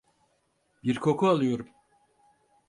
Bir 0.83 0.99
koku 0.99 1.27
alıyorum. 1.27 1.67